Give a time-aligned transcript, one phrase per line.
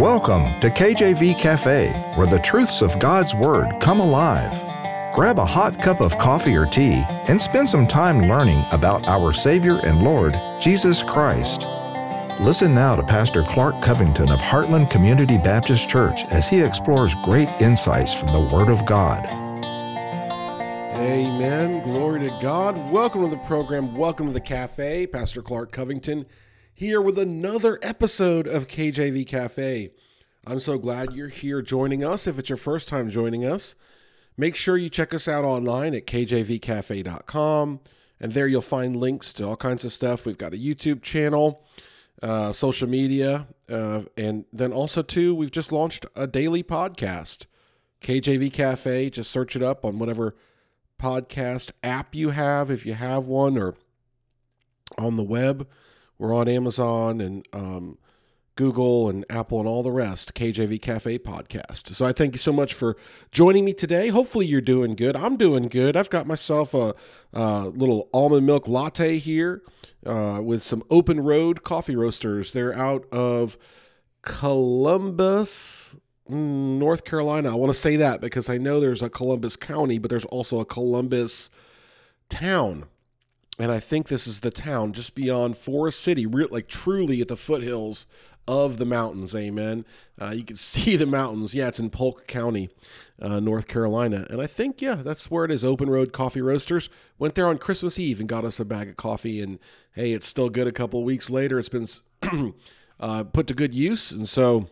[0.00, 4.50] Welcome to KJV Cafe, where the truths of God's Word come alive.
[5.14, 9.34] Grab a hot cup of coffee or tea and spend some time learning about our
[9.34, 11.66] Savior and Lord, Jesus Christ.
[12.40, 17.50] Listen now to Pastor Clark Covington of Heartland Community Baptist Church as he explores great
[17.60, 19.26] insights from the Word of God.
[20.96, 21.82] Amen.
[21.82, 22.90] Glory to God.
[22.90, 23.94] Welcome to the program.
[23.94, 25.06] Welcome to the cafe.
[25.06, 26.24] Pastor Clark Covington
[26.74, 29.90] here with another episode of KJV Cafe.
[30.46, 32.26] I'm so glad you're here joining us.
[32.26, 33.74] If it's your first time joining us,
[34.36, 37.80] make sure you check us out online at kjvcafe.com.
[38.20, 40.24] And there you'll find links to all kinds of stuff.
[40.24, 41.64] We've got a YouTube channel,
[42.22, 47.46] uh, social media, uh, and then also, too, we've just launched a daily podcast,
[48.00, 49.10] KJV Cafe.
[49.10, 50.36] Just search it up on whatever
[51.00, 53.74] podcast app you have, if you have one, or
[54.96, 55.68] on the web.
[56.22, 57.98] We're on Amazon and um,
[58.54, 61.88] Google and Apple and all the rest, KJV Cafe podcast.
[61.96, 62.96] So I thank you so much for
[63.32, 64.06] joining me today.
[64.06, 65.16] Hopefully you're doing good.
[65.16, 65.96] I'm doing good.
[65.96, 66.94] I've got myself a,
[67.32, 69.64] a little almond milk latte here
[70.06, 72.52] uh, with some open road coffee roasters.
[72.52, 73.58] They're out of
[74.22, 75.96] Columbus,
[76.30, 77.50] mm, North Carolina.
[77.50, 80.60] I want to say that because I know there's a Columbus County, but there's also
[80.60, 81.50] a Columbus
[82.28, 82.84] town
[83.58, 87.36] and I think this is the town just beyond Forest City, like truly at the
[87.36, 88.06] foothills
[88.48, 89.34] of the mountains.
[89.34, 89.84] Amen.
[90.20, 91.54] Uh, you can see the mountains.
[91.54, 92.70] Yeah, it's in Polk County,
[93.20, 95.64] uh, North Carolina, and I think yeah, that's where it is.
[95.64, 98.96] Open Road Coffee Roasters went there on Christmas Eve and got us a bag of
[98.96, 99.58] coffee, and
[99.94, 100.66] hey, it's still good.
[100.66, 101.88] A couple weeks later, it's been
[103.00, 104.68] uh, put to good use, and so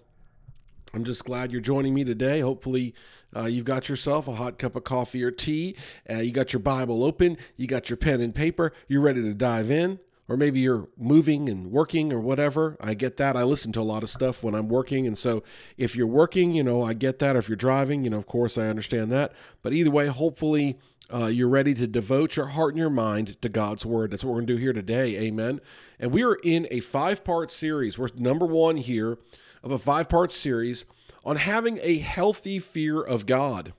[0.93, 2.41] I'm just glad you're joining me today.
[2.41, 2.95] Hopefully,
[3.37, 5.77] uh, you've got yourself a hot cup of coffee or tea.
[6.09, 7.37] Uh, you got your Bible open.
[7.57, 8.73] You got your pen and paper.
[8.89, 10.01] You're ready to dive in.
[10.29, 12.77] Or maybe you're moving and working or whatever.
[12.81, 13.37] I get that.
[13.37, 15.09] I listen to a lot of stuff when I'm working.
[15.09, 15.43] And so
[15.77, 17.35] if you're working, you know, I get that.
[17.35, 19.33] If you're driving, you know, of course, I understand that.
[19.63, 20.79] But either way, hopefully,
[21.13, 24.13] uh, you're ready to devote your heart and your mind to God's word.
[24.13, 25.19] That's what we're going to do here today.
[25.19, 25.61] Amen.
[25.99, 27.99] And we are in a five part series.
[27.99, 29.19] We're number one here
[29.63, 30.85] of a five part series
[31.25, 33.73] on having a healthy fear of God.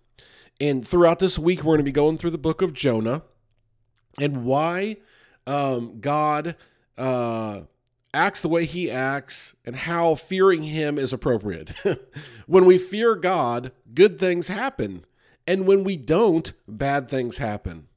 [0.59, 3.24] And throughout this week, we're going to be going through the book of Jonah
[4.20, 4.97] and why
[5.47, 6.56] um, God
[6.97, 7.62] uh,
[8.14, 11.72] acts the way he acts and how fearing him is appropriate.
[12.46, 15.06] when we fear God, good things happen.
[15.47, 17.88] And when we don't, bad things happen.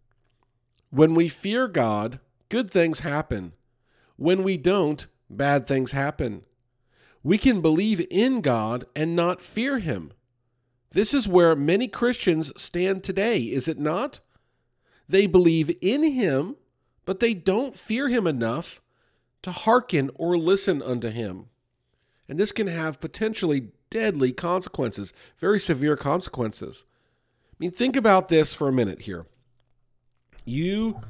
[0.90, 3.52] When we fear God, good things happen.
[4.16, 6.42] When we don't, bad things happen.
[7.24, 10.12] We can believe in God and not fear Him.
[10.92, 14.20] This is where many Christians stand today, is it not?
[15.08, 16.56] They believe in Him,
[17.04, 18.82] but they don't fear Him enough
[19.42, 21.46] to hearken or listen unto Him.
[22.28, 26.84] And this can have potentially deadly consequences, very severe consequences.
[27.52, 29.26] I mean, think about this for a minute here.
[30.44, 31.00] You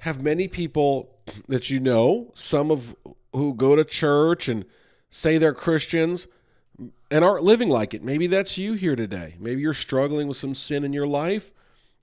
[0.00, 1.16] have many people
[1.48, 2.94] that you know, some of
[3.32, 4.64] who go to church and
[5.10, 6.26] say they're Christians
[7.10, 8.02] and aren't living like it.
[8.02, 9.36] Maybe that's you here today.
[9.38, 11.50] Maybe you're struggling with some sin in your life.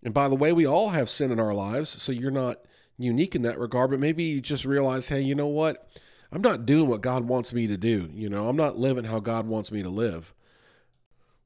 [0.04, 2.60] And by the way, we all have sin in our lives, so you're not
[2.98, 5.86] unique in that regard, but maybe you just realize, hey, you know what?
[6.32, 8.10] I'm not doing what God wants me to do.
[8.14, 10.34] You know, I'm not living how God wants me to live.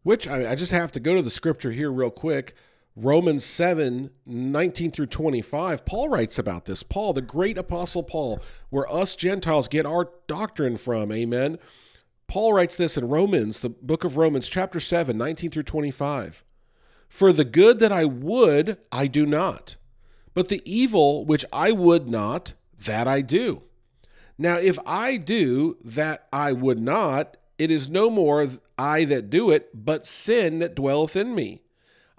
[0.03, 2.55] Which I, I just have to go to the scripture here real quick.
[3.01, 6.83] Romans 7 19 through 25, Paul writes about this.
[6.83, 11.09] Paul, the great apostle Paul, where us Gentiles get our doctrine from.
[11.11, 11.59] Amen.
[12.27, 16.43] Paul writes this in Romans, the book of Romans, chapter 7, 19 through 25.
[17.07, 19.77] For the good that I would, I do not,
[20.33, 23.63] but the evil which I would not, that I do.
[24.37, 28.45] Now, if I do that I would not, it is no more
[28.77, 31.61] I that do it, but sin that dwelleth in me.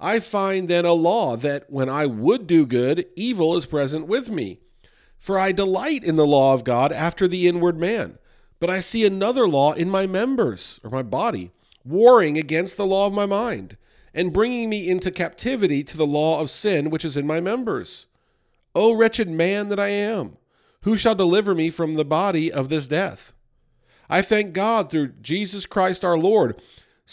[0.00, 4.30] I find then a law that when I would do good, evil is present with
[4.30, 4.60] me.
[5.18, 8.18] For I delight in the law of God after the inward man.
[8.58, 11.50] But I see another law in my members, or my body,
[11.84, 13.76] warring against the law of my mind,
[14.14, 18.06] and bringing me into captivity to the law of sin which is in my members.
[18.74, 20.38] O wretched man that I am,
[20.82, 23.34] who shall deliver me from the body of this death?
[24.08, 26.60] I thank God through Jesus Christ our Lord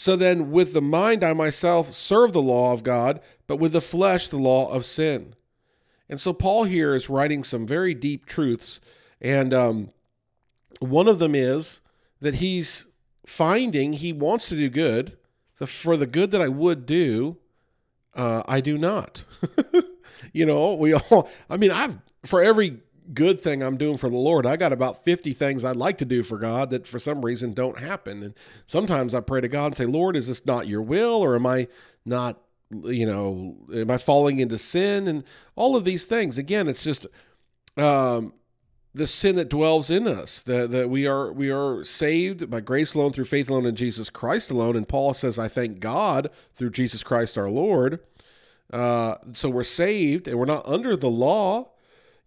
[0.00, 3.80] so then, with the mind, I myself serve the law of God, but with the
[3.80, 5.34] flesh, the law of sin.
[6.08, 8.80] And so, Paul here is writing some very deep truths.
[9.20, 9.90] And um,
[10.78, 11.80] one of them is
[12.20, 12.86] that he's
[13.26, 15.16] finding he wants to do good.
[15.58, 17.36] The, for the good that I would do,
[18.14, 19.24] uh, I do not.
[20.32, 22.78] you know, we all, I mean, I've, for every
[23.14, 24.46] good thing I'm doing for the Lord.
[24.46, 27.54] I got about 50 things I'd like to do for God that for some reason
[27.54, 28.22] don't happen.
[28.22, 28.34] And
[28.66, 31.22] sometimes I pray to God and say, Lord, is this not your will?
[31.22, 31.68] Or am I
[32.04, 32.40] not,
[32.70, 35.08] you know, am I falling into sin?
[35.08, 35.24] And
[35.54, 36.38] all of these things.
[36.38, 37.06] Again, it's just
[37.76, 38.32] um,
[38.94, 42.94] the sin that dwells in us that, that we are we are saved by grace
[42.94, 46.70] alone through faith alone in jesus christ alone and paul says i thank god through
[46.70, 48.00] jesus christ our lord
[48.72, 51.70] uh, so we're saved and we're not under the law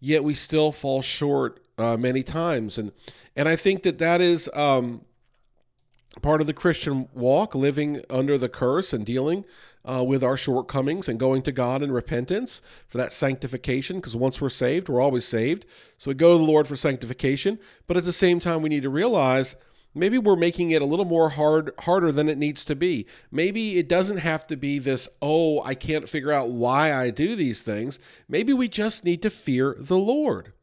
[0.02, 2.92] yet we still fall short uh, many times and
[3.38, 5.02] and i think that that is um,
[6.22, 9.46] part of the christian walk living under the curse and dealing
[9.84, 13.98] uh, with our shortcomings and going to God in repentance for that sanctification.
[13.98, 15.66] Because once we're saved, we're always saved.
[15.98, 17.60] So we go to the Lord for sanctification.
[17.88, 19.56] But at the same time, we need to realize
[19.94, 23.06] maybe we're making it a little more hard harder than it needs to be.
[23.32, 27.36] Maybe it doesn't have to be this, oh, I can't figure out why I do
[27.36, 28.00] these things.
[28.28, 30.54] Maybe we just need to fear the Lord.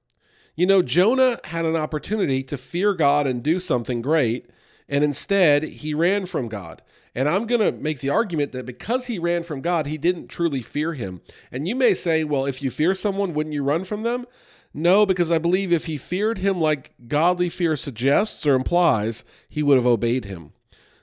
[0.54, 4.50] You know, Jonah had an opportunity to fear God and do something great,
[4.88, 6.82] and instead he ran from God.
[7.14, 10.28] And I'm going to make the argument that because he ran from God, he didn't
[10.28, 11.20] truly fear him.
[11.50, 14.26] And you may say, well, if you fear someone, wouldn't you run from them?
[14.74, 19.62] No, because I believe if he feared him like godly fear suggests or implies, he
[19.62, 20.52] would have obeyed him.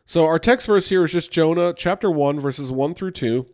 [0.05, 3.45] So our text verse here is just Jonah chapter 1, verses 1 through 2.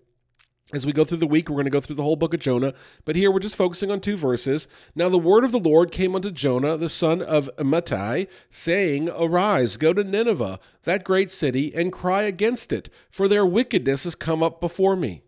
[0.74, 2.40] As we go through the week, we're going to go through the whole book of
[2.40, 2.74] Jonah,
[3.04, 4.68] but here we're just focusing on two verses.
[4.96, 9.76] Now the word of the Lord came unto Jonah, the son of Amittai, saying, Arise,
[9.76, 14.42] go to Nineveh, that great city, and cry against it, for their wickedness has come
[14.42, 15.24] up before me.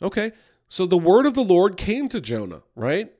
[0.00, 0.32] Okay,
[0.68, 3.12] so the word of the Lord came to Jonah, right?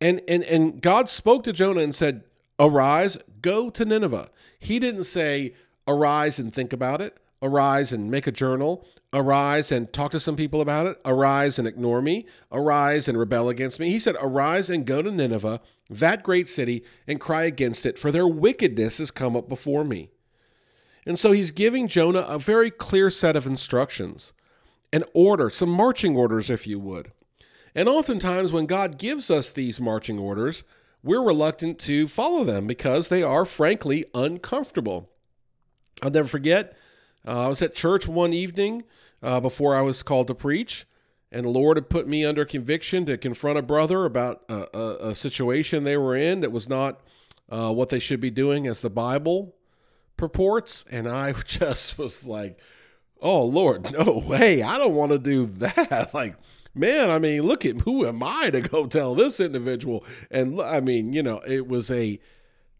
[0.00, 2.24] And and and God spoke to Jonah and said,
[2.58, 4.30] Arise, go to Nineveh.
[4.58, 5.54] He didn't say,
[5.86, 10.36] Arise and think about it arise and make a journal, arise and talk to some
[10.36, 13.90] people about it, arise and ignore me, arise and rebel against me.
[13.90, 15.60] He said, Arise and go to Nineveh,
[15.90, 20.10] that great city, and cry against it, for their wickedness has come up before me.
[21.06, 24.32] And so he's giving Jonah a very clear set of instructions,
[24.92, 27.12] an order, some marching orders, if you would.
[27.78, 30.64] And oftentimes, when God gives us these marching orders,
[31.04, 35.12] we're reluctant to follow them because they are, frankly, uncomfortable.
[36.02, 36.76] I'll never forget
[37.24, 38.82] uh, I was at church one evening
[39.22, 40.86] uh, before I was called to preach,
[41.30, 44.96] and the Lord had put me under conviction to confront a brother about a, a,
[45.10, 47.00] a situation they were in that was not
[47.48, 49.54] uh, what they should be doing as the Bible
[50.16, 50.84] purports.
[50.90, 52.58] And I just was like,
[53.22, 54.62] oh, Lord, no way.
[54.62, 56.10] I don't want to do that.
[56.12, 56.34] like,
[56.78, 60.04] man, I mean, look at who am I to go tell this individual?
[60.30, 62.18] And I mean, you know, it was a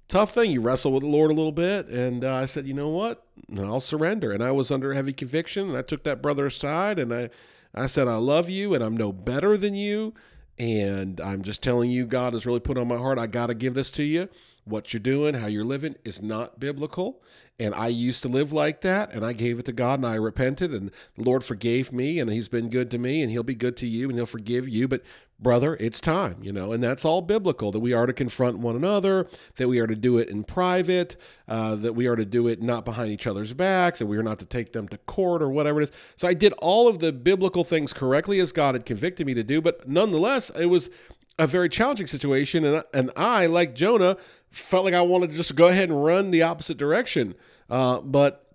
[0.08, 0.50] tough thing.
[0.50, 1.88] You wrestle with the Lord a little bit.
[1.88, 3.24] And uh, I said, you know what?
[3.56, 4.32] I'll surrender.
[4.32, 5.68] And I was under heavy conviction.
[5.68, 7.30] And I took that brother aside and I,
[7.74, 10.14] I said, I love you and I'm no better than you.
[10.58, 13.18] And I'm just telling you, God has really put on my heart.
[13.18, 14.28] I got to give this to you.
[14.64, 17.22] What you're doing, how you're living is not biblical.
[17.60, 20.14] And I used to live like that, and I gave it to God, and I
[20.14, 23.54] repented, and the Lord forgave me, and He's been good to me, and He'll be
[23.54, 24.86] good to you, and He'll forgive you.
[24.86, 25.02] But
[25.40, 28.74] brother, it's time, you know, and that's all biblical that we are to confront one
[28.74, 32.48] another, that we are to do it in private, uh, that we are to do
[32.48, 35.42] it not behind each other's backs, that we are not to take them to court
[35.42, 35.92] or whatever it is.
[36.16, 39.44] So I did all of the biblical things correctly as God had convicted me to
[39.44, 40.90] do, but nonetheless, it was
[41.38, 44.16] a very challenging situation, and and I, like Jonah,
[44.50, 47.34] felt like I wanted to just go ahead and run the opposite direction.
[47.70, 48.47] Uh, but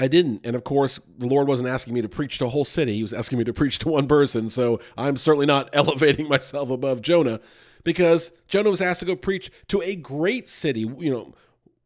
[0.00, 0.40] I didn't.
[0.44, 2.94] And of course, the Lord wasn't asking me to preach to a whole city.
[2.94, 4.48] He was asking me to preach to one person.
[4.48, 7.38] So I'm certainly not elevating myself above Jonah
[7.84, 10.80] because Jonah was asked to go preach to a great city.
[10.80, 11.34] You know,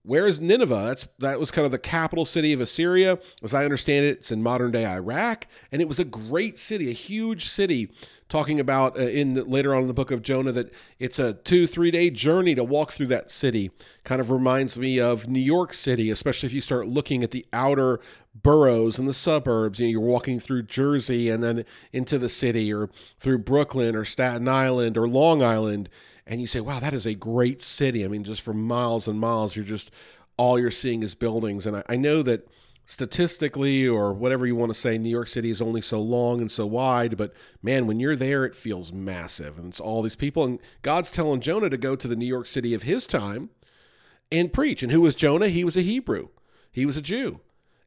[0.04, 0.84] where is Nineveh?
[0.86, 4.18] That's that was kind of the capital city of Assyria, as I understand it.
[4.18, 7.90] It's in modern day Iraq, and it was a great city, a huge city.
[8.28, 11.66] Talking about uh, in later on in the book of Jonah that it's a two
[11.66, 13.70] three day journey to walk through that city.
[14.02, 17.46] Kind of reminds me of New York City, especially if you start looking at the
[17.52, 18.00] outer
[18.34, 19.78] boroughs and the suburbs.
[19.78, 22.90] You know, you're walking through Jersey and then into the city, or
[23.20, 25.88] through Brooklyn or Staten Island or Long Island
[26.26, 28.04] and you say, wow, that is a great city.
[28.04, 29.90] I mean, just for miles and miles, you're just
[30.36, 31.66] all you're seeing is buildings.
[31.66, 32.48] And I, I know that
[32.86, 36.50] statistically or whatever you want to say, New York City is only so long and
[36.50, 39.58] so wide, but man, when you're there, it feels massive.
[39.58, 40.44] And it's all these people.
[40.44, 43.50] And God's telling Jonah to go to the New York City of his time
[44.30, 44.82] and preach.
[44.82, 45.48] And who was Jonah?
[45.48, 46.28] He was a Hebrew,
[46.72, 47.40] he was a Jew.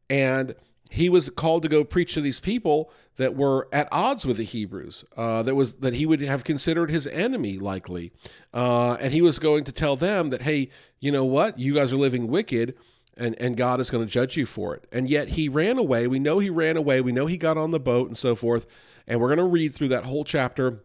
[0.10, 0.56] And
[0.90, 4.44] he was called to go preach to these people that were at odds with the
[4.44, 5.04] Hebrews.
[5.16, 8.12] Uh, that was that he would have considered his enemy likely,
[8.54, 11.92] uh, and he was going to tell them that, hey, you know what, you guys
[11.92, 12.76] are living wicked,
[13.18, 14.86] and and God is going to judge you for it.
[14.92, 16.08] And yet he ran away.
[16.08, 17.02] We know he ran away.
[17.02, 18.66] We know he got on the boat and so forth.
[19.08, 20.84] And we're going to read through that whole chapter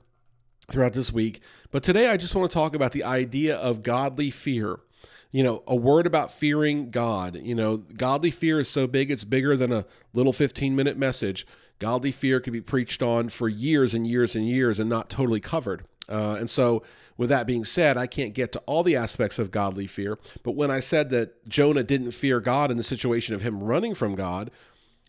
[0.70, 1.40] throughout this week.
[1.70, 4.78] But today I just want to talk about the idea of godly fear.
[5.30, 7.36] You know, a word about fearing God.
[7.36, 11.46] You know, godly fear is so big, it's bigger than a little 15 minute message.
[11.78, 15.40] Godly fear could be preached on for years and years and years and not totally
[15.40, 15.84] covered.
[16.08, 16.82] Uh, and so,
[17.16, 20.18] with that being said, I can't get to all the aspects of godly fear.
[20.42, 23.94] But when I said that Jonah didn't fear God in the situation of him running
[23.94, 24.50] from God,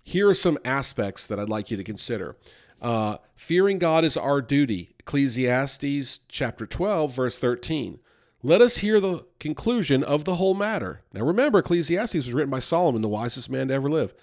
[0.03, 2.35] here are some aspects that I'd like you to consider.
[2.81, 4.93] Uh, fearing God is our duty.
[4.99, 7.99] Ecclesiastes chapter 12, verse 13.
[8.45, 11.01] Let us hear the conclusion of the whole matter.
[11.13, 14.13] Now remember, Ecclesiastes was written by Solomon, the wisest man to ever live.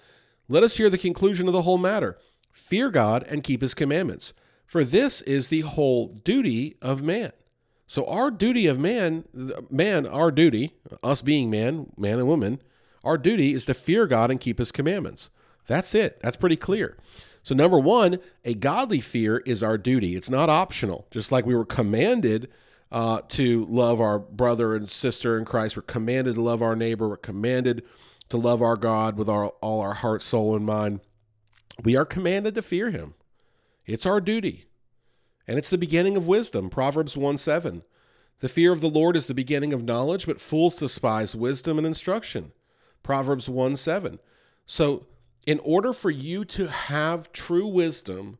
[0.47, 2.19] Let us hear the conclusion of the whole matter.
[2.51, 4.33] Fear God and keep his commandments,
[4.65, 7.31] for this is the whole duty of man.
[7.91, 9.25] So our duty of man,
[9.69, 12.61] man, our duty, us being man, man and woman,
[13.03, 15.29] our duty is to fear God and keep his commandments.
[15.67, 16.17] That's it.
[16.23, 16.95] That's pretty clear.
[17.43, 20.15] So, number one, a godly fear is our duty.
[20.15, 21.05] It's not optional.
[21.11, 22.49] Just like we were commanded
[22.93, 27.09] uh, to love our brother and sister in Christ, we're commanded to love our neighbor,
[27.09, 27.83] we're commanded
[28.29, 31.01] to love our God with our, all our heart, soul, and mind.
[31.83, 33.15] We are commanded to fear him.
[33.85, 34.67] It's our duty.
[35.47, 36.69] And it's the beginning of wisdom.
[36.69, 37.83] Proverbs 1 7.
[38.39, 41.85] The fear of the Lord is the beginning of knowledge, but fools despise wisdom and
[41.85, 42.51] instruction.
[43.03, 44.19] Proverbs 1 7.
[44.65, 45.05] So
[45.45, 48.37] in order for you to have true wisdom,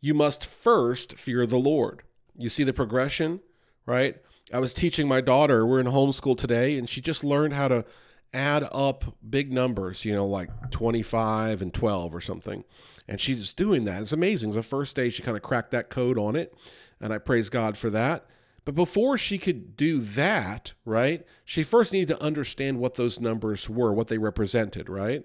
[0.00, 2.02] you must first fear the Lord.
[2.36, 3.40] You see the progression,
[3.86, 4.16] right?
[4.52, 7.84] I was teaching my daughter, we're in homeschool today, and she just learned how to
[8.32, 12.64] add up big numbers, you know, like 25 and 12 or something.
[13.10, 14.02] And she's doing that.
[14.02, 14.52] It's amazing.
[14.52, 16.54] The first day she kind of cracked that code on it,
[17.00, 18.24] and I praise God for that.
[18.64, 23.68] But before she could do that, right, she first needed to understand what those numbers
[23.68, 25.24] were, what they represented, right?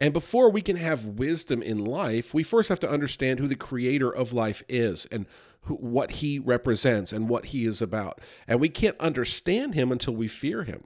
[0.00, 3.54] And before we can have wisdom in life, we first have to understand who the
[3.54, 5.26] creator of life is and
[5.62, 8.20] who, what he represents and what he is about.
[8.48, 10.82] And we can't understand him until we fear him,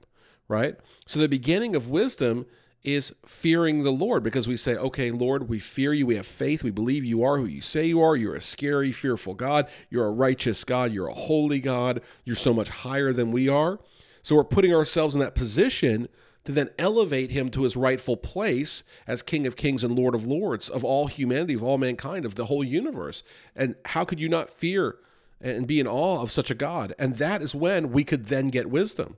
[0.47, 0.75] right?
[1.07, 2.45] So the beginning of wisdom
[2.85, 6.05] is fearing the Lord because we say, okay, Lord, we fear you.
[6.05, 6.63] We have faith.
[6.63, 8.15] We believe you are who you say you are.
[8.15, 9.67] You're a scary, fearful God.
[9.89, 10.93] You're a righteous God.
[10.93, 12.01] You're a holy God.
[12.23, 13.79] You're so much higher than we are.
[14.21, 16.07] So we're putting ourselves in that position
[16.45, 20.25] to then elevate him to his rightful place as King of Kings and Lord of
[20.25, 23.23] Lords of all humanity, of all mankind, of the whole universe.
[23.55, 24.97] And how could you not fear
[25.41, 26.93] and be in awe of such a God?
[26.99, 29.17] And that is when we could then get wisdom,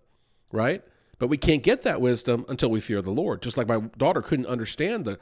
[0.52, 0.84] right?
[1.20, 3.42] But we can't get that wisdom until we fear the Lord.
[3.42, 5.20] Just like my daughter couldn't understand the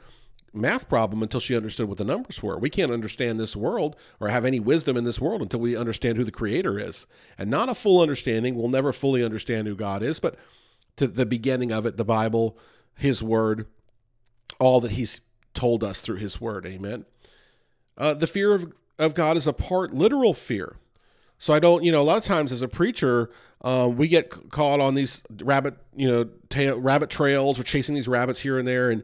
[0.52, 2.58] math problem until she understood what the numbers were.
[2.58, 6.16] We can't understand this world or have any wisdom in this world until we understand
[6.16, 7.06] who the creator is.
[7.38, 10.36] And not a full understanding, we'll never fully understand who God is, but
[10.96, 12.58] to the beginning of it, the Bible,
[12.94, 13.66] His Word,
[14.58, 15.20] all that He's
[15.52, 16.66] told us through His Word.
[16.66, 17.04] Amen.
[17.98, 20.76] Uh, the fear of, of God is a part literal fear.
[21.38, 23.30] So I don't, you know, a lot of times as a preacher,
[23.62, 28.08] um, we get caught on these rabbit, you know, tail, rabbit trails or chasing these
[28.08, 29.02] rabbits here and there, and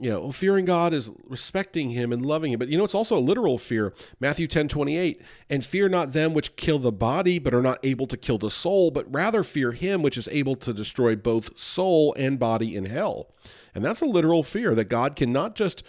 [0.00, 2.58] you know, fearing God is respecting him and loving him.
[2.58, 3.92] But you know, it's also a literal fear.
[4.18, 5.20] Matthew 10 28,
[5.50, 8.50] and fear not them which kill the body, but are not able to kill the
[8.50, 12.86] soul, but rather fear him which is able to destroy both soul and body in
[12.86, 13.34] hell.
[13.74, 15.82] And that's a literal fear that God can not just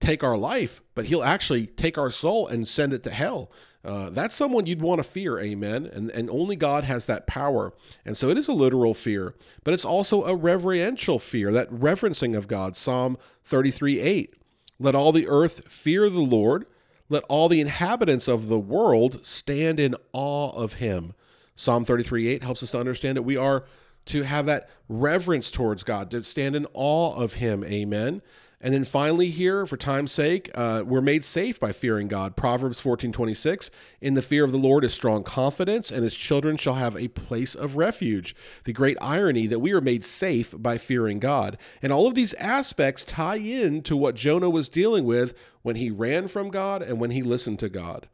[0.00, 3.52] take our life, but he'll actually take our soul and send it to hell.
[3.84, 5.86] Uh, that's someone you'd want to fear, amen.
[5.92, 7.72] And, and only God has that power.
[8.04, 9.34] And so it is a literal fear,
[9.64, 12.76] but it's also a reverential fear, that reverencing of God.
[12.76, 14.34] Psalm 33 8.
[14.78, 16.66] Let all the earth fear the Lord.
[17.08, 21.14] Let all the inhabitants of the world stand in awe of him.
[21.54, 23.64] Psalm 33 8 helps us to understand that we are
[24.06, 27.64] to have that reverence towards God, to stand in awe of him.
[27.64, 28.22] Amen.
[28.64, 32.36] And then finally, here, for time's sake, uh, we're made safe by fearing God.
[32.36, 33.72] Proverbs 14 26.
[34.00, 37.08] In the fear of the Lord is strong confidence, and his children shall have a
[37.08, 38.36] place of refuge.
[38.62, 41.58] The great irony that we are made safe by fearing God.
[41.82, 45.90] And all of these aspects tie in to what Jonah was dealing with when he
[45.90, 48.08] ran from God and when he listened to God.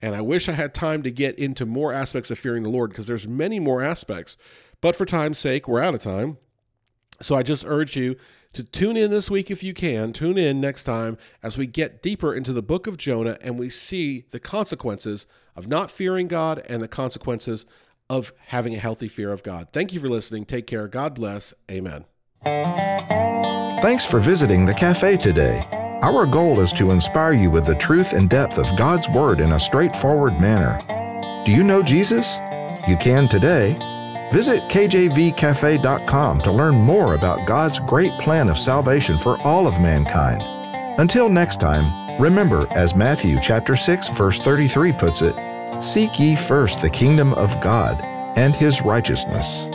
[0.00, 2.90] And I wish I had time to get into more aspects of fearing the Lord
[2.90, 4.36] because there's many more aspects.
[4.80, 6.38] But for time's sake, we're out of time.
[7.20, 8.14] So I just urge you
[8.58, 10.12] to tune in this week if you can.
[10.12, 13.70] Tune in next time as we get deeper into the book of Jonah and we
[13.70, 17.66] see the consequences of not fearing God and the consequences
[18.10, 19.68] of having a healthy fear of God.
[19.72, 20.44] Thank you for listening.
[20.44, 20.88] Take care.
[20.88, 21.54] God bless.
[21.70, 22.04] Amen.
[23.80, 25.64] Thanks for visiting the cafe today.
[26.02, 29.52] Our goal is to inspire you with the truth and depth of God's Word in
[29.52, 30.80] a straightforward manner.
[31.46, 32.34] Do you know Jesus?
[32.88, 33.76] You can today.
[34.32, 40.42] Visit kjvcafe.com to learn more about God's great plan of salvation for all of mankind.
[40.98, 45.34] Until next time, remember as Matthew chapter 6 verse 33 puts it,
[45.82, 48.00] Seek ye first the kingdom of God
[48.36, 49.67] and his righteousness